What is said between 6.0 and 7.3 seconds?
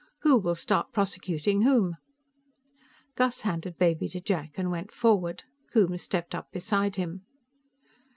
stepped up beside him.